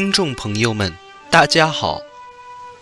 [0.00, 0.96] 听众朋友们，
[1.30, 2.00] 大家好，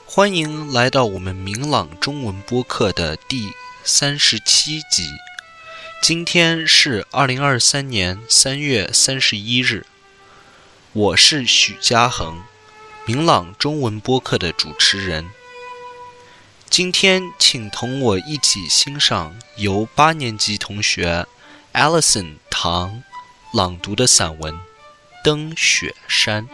[0.07, 3.50] 欢迎来到我们明朗中文播客的第
[3.82, 5.11] 三十七集。
[6.00, 9.85] 今天是二零二三年三月三十一日，
[10.93, 12.45] 我是许嘉恒，
[13.04, 15.29] 明朗中文播客的主持人。
[16.71, 21.26] 今天，请同我一起欣赏由八年级同学
[21.73, 23.03] Alison 唐
[23.53, 24.54] 朗读的散文
[25.25, 26.46] 《登雪山》。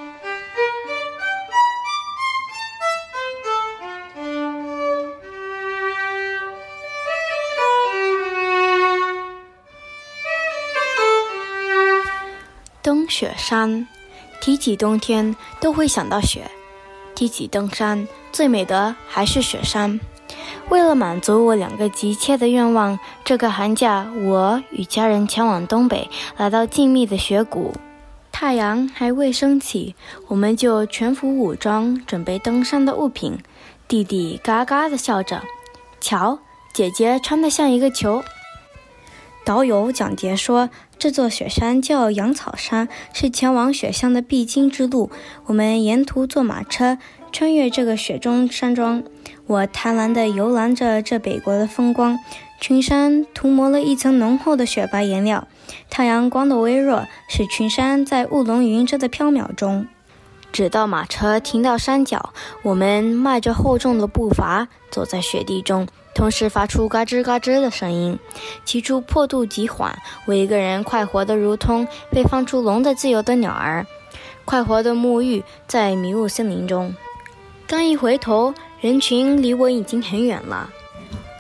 [12.84, 13.88] 登雪山，
[14.42, 16.50] 提起冬天都会想到雪。
[17.14, 19.98] 提起登山，最美的还是雪山。
[20.68, 27.72] 为了满足我两个急切的愿望，这个寒假我与家人前往东北，来到静谧的雪谷。
[28.30, 29.94] 太阳还未升起，
[30.28, 33.38] 我们就全副武装，准备登山的物品。
[33.88, 35.42] 弟弟嘎嘎地笑着
[36.02, 36.38] ：“瞧，
[36.74, 38.22] 姐姐穿得像一个球。”
[39.45, 45.11] 导游蒋杰说：“这座雪山叫羊草山，是前往雪乡的必经之路。
[45.45, 46.97] 我们沿途坐马车，
[47.31, 49.03] 穿越这个雪中山庄。
[49.47, 52.19] 我贪婪地游览着这北国的风光。
[52.59, 55.47] 群山涂抹了一层浓厚的雪白颜料，
[55.91, 59.87] 太阳光的微弱使群山在雾笼云遮的飘渺中。
[60.50, 68.18] 直到马车停到山脚，我们迈着厚重的步伐走在雪地中。”同时发出嘎吱嘎吱的声音，
[68.64, 69.98] 起初破度极缓。
[70.26, 73.84] 我一个人快活得如同被放出笼的自由的鸟儿，
[74.44, 76.94] 快活地沐浴在迷雾森林中。
[77.66, 80.70] 刚一回头，人群离我已经很远了。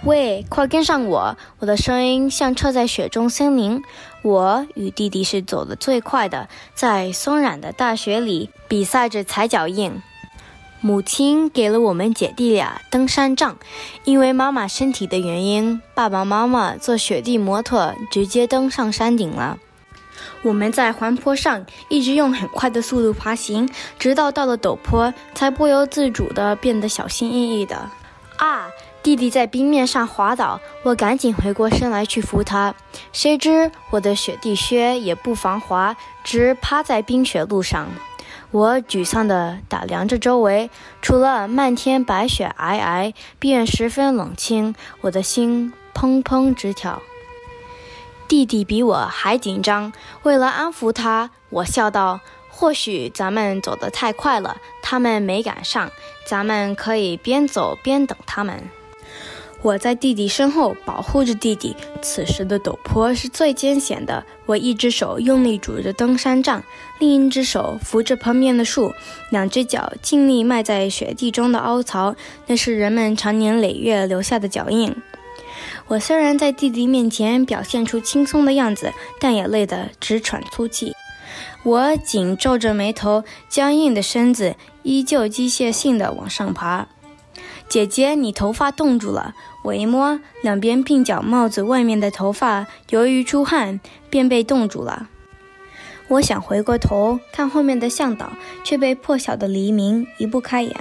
[0.04, 1.34] 喂，快跟上我！
[1.60, 3.82] 我的声音像彻在雪中森林。
[4.22, 10.02] 我与弟弟是走得最快的，在松软的大雪里比赛着踩脚印。
[10.86, 13.56] 母亲给了我们姐弟俩登山杖，
[14.04, 19.56] 因为妈妈身体的原因，爸爸妈妈坐雪地摩托直接登上山顶了。
[20.42, 23.66] 我们在缓坡上一直用很快的速度爬行，
[23.98, 27.90] 直到到了陡坡，才不由自主地变得小心翼翼的。
[28.36, 28.68] 啊！
[29.02, 32.74] 弟弟在冰面上滑倒，我赶紧回过身来去扶他，
[33.10, 37.88] 谁知我的雪地靴也不防滑，直趴在冰雪路上。
[38.54, 40.70] 我沮丧地打量着周围，
[41.02, 44.76] 除了漫天白雪皑皑，便十分冷清。
[45.00, 47.02] 我的心砰砰直跳。
[48.28, 55.90] 弟弟比我还紧张，为了安抚他，我笑道：“或许咱们走得太快了，他们没赶上。
[56.24, 58.70] 咱们可以边走边等他们。”
[59.64, 61.74] 我在弟弟身后保护着弟弟。
[62.02, 66.62] 此时的陡坡是最艰险的，我一只手用力拄着登山杖，
[66.98, 68.92] 另一只手扶着旁边的树，
[69.30, 72.14] 两只脚尽力迈在雪地中的凹槽，
[72.46, 74.94] 那是人们长年累月留下的脚印。
[75.86, 80.92] 我虽然在弟弟面前表现出轻松的样子，但也累得直喘粗气。
[81.62, 86.86] 我紧皱着眉头，僵硬的身子依旧机械性地往上爬。
[87.74, 89.34] 姐姐，你头发冻住了。
[89.62, 95.08] 我一摸，两边鬓角帽子外面的头发，由于出汗，便被冻住了。
[96.06, 98.30] 我想回过头看后面的向导，
[98.62, 100.76] 却被破晓的黎明移不开眼。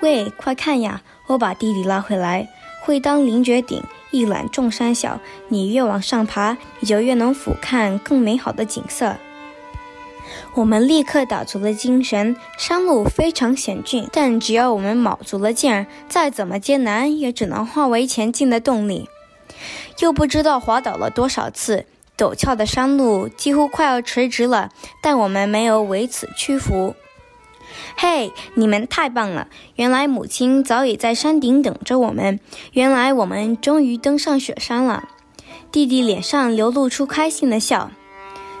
[0.00, 1.02] 喂，快看呀！
[1.28, 2.48] 我把弟弟拉回来。
[2.82, 5.20] 会当凌绝顶，一览众山小。
[5.46, 9.14] 你越往上爬，你就越能俯瞰更美好的景色。
[10.54, 19.08] 我们立刻打足了精神，山路非常险峻，但只要我们卯足了劲儿，再怎么艰难也只能化为前进的动力。
[20.00, 21.86] 又不知道滑倒了多少次，
[22.16, 24.70] 陡峭的山路几乎快要垂直了，
[25.02, 26.94] 但我们没有为此屈服。
[27.96, 29.48] 嘿，你们太棒了！
[29.76, 32.40] 原来母亲早已在山顶等着我们，
[32.72, 35.08] 原来我们终于登上雪山了。
[35.72, 37.90] 弟弟脸上流露出开心的笑。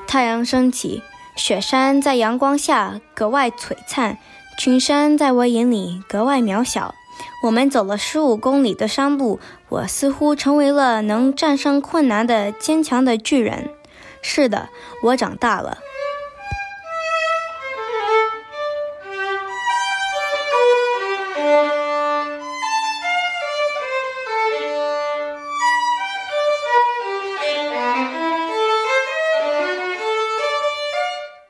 [0.06, 1.02] 太阳升起。
[1.36, 4.18] 雪山在阳光下格外璀璨，
[4.58, 6.94] 群山在我眼里格外渺小。
[7.44, 9.38] 我们走了十五公里的山路，
[9.68, 13.70] 我似乎成为了能战胜困难的坚强的巨人。
[14.22, 14.70] 是的，
[15.02, 15.78] 我长大了。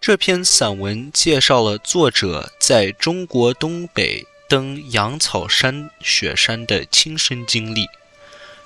[0.06, 7.88] 这篇散文介绍了作者在中国东北登羊草山雪山的亲身经历，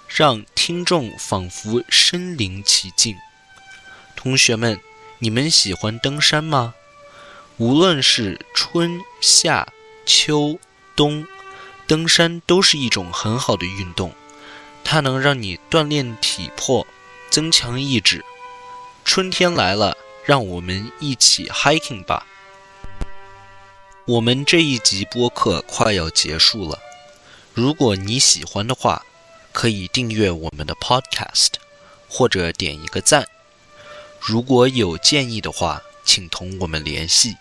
[0.07, 3.17] 让听众仿佛身临其境。
[4.15, 4.79] 同学们，
[5.21, 6.75] 你们喜欢登山吗？
[7.57, 9.67] 无论是春夏
[10.05, 10.59] 秋
[10.95, 11.27] 冬，
[11.87, 14.13] 登山都是一种很好的运动，
[14.85, 16.87] 它能让你锻炼体魄，
[17.31, 18.23] 增强意志。
[19.07, 19.97] 春天来了，
[20.31, 22.25] 让我们一起 hiking 吧。
[24.07, 26.79] 我们这一集播客快要结束了，
[27.53, 29.05] 如果你喜欢的话，
[29.53, 31.55] 可以订阅我们的 podcast，
[32.09, 33.27] 或者点一个赞。
[34.21, 37.37] 如果有建议的话，请同我们联系。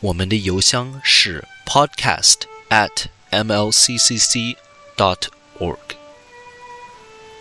[0.00, 2.38] 我们的邮箱是 podcast
[2.70, 4.56] at mlccc
[4.96, 5.28] dot
[5.60, 5.78] org。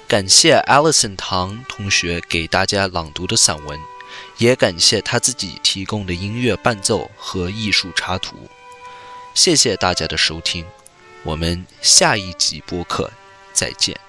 [0.07, 3.79] 感谢 Allison 唐同学给大家朗读的散文，
[4.37, 8.37] 也感谢他自己提供的音乐伴奏和艺术插图。
[9.33, 10.65] 谢谢大家的收听，
[11.23, 13.11] 我们下一集播客
[13.53, 14.08] 再见。